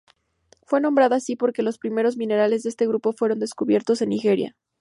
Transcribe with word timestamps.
Fue 0.63 0.81
nombrada 0.81 1.17
así 1.17 1.35
porque 1.35 1.61
los 1.61 1.77
primeros 1.77 2.17
minerales 2.17 2.63
de 2.63 2.69
este 2.69 2.87
grupo 2.87 3.13
fueron 3.13 3.37
descubiertos 3.37 4.01
en 4.01 4.09
Nigeria. 4.09 4.55